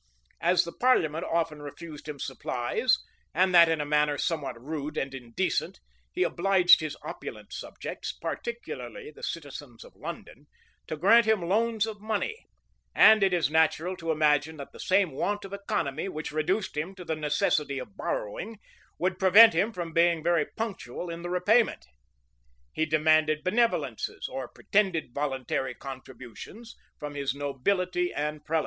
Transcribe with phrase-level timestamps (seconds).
[0.41, 2.97] As the parliament often refused him supplies,
[3.35, 5.79] and that in a manner somewhat rude and indecent,[]
[6.11, 10.47] he obliged his opulent subjects, particularly the citizens of London,
[10.87, 12.35] to grant him loans of money;
[12.95, 16.95] and it is natural to imagine that the same want of economy which reduced him
[16.95, 18.57] to the necessity of borrowing,
[18.97, 21.85] would prevent him from being very punctual in the repayment.[]
[22.73, 28.59] He demanded benevolences, or pretended voluntary contributions, from his nobility and prelates.